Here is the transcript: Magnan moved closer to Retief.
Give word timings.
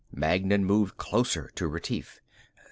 Magnan 0.11 0.65
moved 0.65 0.97
closer 0.97 1.51
to 1.53 1.67
Retief. 1.67 2.19